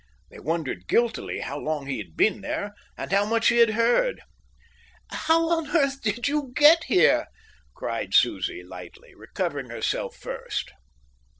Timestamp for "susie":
8.15-8.63